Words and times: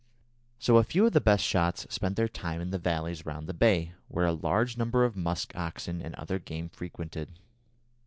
So 0.57 0.77
a 0.77 0.83
few 0.83 1.05
of 1.05 1.13
the 1.13 1.21
best 1.21 1.43
shots 1.45 1.85
spent 1.93 2.15
their 2.15 2.27
time 2.27 2.59
in 2.59 2.71
the 2.71 2.79
valleys 2.79 3.23
round 3.23 3.45
the 3.45 3.53
bay, 3.53 3.93
where 4.07 4.25
a 4.25 4.33
large 4.33 4.75
number 4.75 5.05
of 5.05 5.15
musk 5.15 5.53
oxen 5.55 6.01
and 6.01 6.15
other 6.15 6.39
game 6.39 6.69
frequented. 6.69 7.33